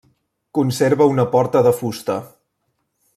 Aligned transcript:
Conserva 0.57 1.07
una 1.13 1.25
porta 1.37 1.63
de 1.67 1.73
fusta. 1.83 2.17